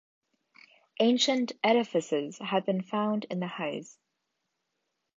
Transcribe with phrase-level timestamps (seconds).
[0.99, 3.99] Ancient edifices have also been found in Heis.